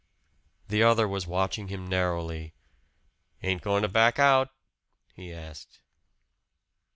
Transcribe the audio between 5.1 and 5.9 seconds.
he asked.